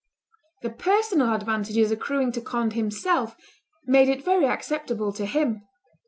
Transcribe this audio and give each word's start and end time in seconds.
The 0.63 0.71
personal 0.71 1.31
advantages 1.31 1.91
accruing 1.91 2.31
to 2.31 2.41
Conde 2.41 2.73
himself 2.73 3.35
made 3.85 4.09
it 4.09 4.25
very 4.25 4.47
acceptable 4.47 5.13
to 5.13 5.27
him. 5.27 5.61